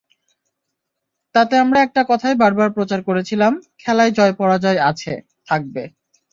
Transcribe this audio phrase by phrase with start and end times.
[1.35, 3.53] তাতে আমরা একটা কথাই বারবার প্রচার করেছিলাম,
[3.79, 5.13] খেলায় জয়-পরাজয় আছে,
[5.47, 5.83] থাকবে।